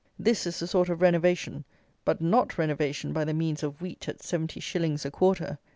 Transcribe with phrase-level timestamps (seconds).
[0.17, 1.63] This is the sort of renovation,
[2.05, 5.59] but not renovation by the means of wheat at seventy shillings a quarter.